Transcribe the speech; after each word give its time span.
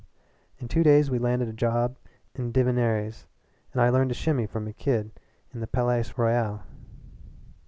"In 0.57 0.67
two 0.67 0.81
days 0.81 1.11
we 1.11 1.19
landed 1.19 1.47
a 1.47 1.53
job 1.53 1.95
at 2.33 2.51
Divinerries', 2.53 3.27
and 3.71 3.79
I 3.83 3.89
learned 3.91 4.09
to 4.09 4.15
shimmy 4.15 4.47
from 4.47 4.65
a 4.67 4.73
kid 4.73 5.11
at 5.53 5.59
the 5.59 5.67
Palais 5.67 6.05
Royal. 6.17 6.61